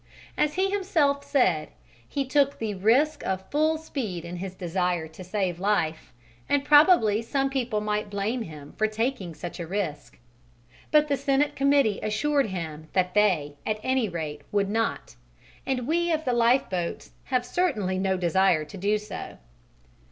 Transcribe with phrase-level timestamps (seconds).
[0.35, 1.69] As he himself said,
[2.09, 6.11] he "took the risk of full speed in his desire to save life,
[6.49, 10.17] and probably some people might blame him for taking such a risk."
[10.89, 15.13] But the Senate Committee assured him that they, at any rate, would not,
[15.67, 19.37] and we of the lifeboats have certainly no desire to do so.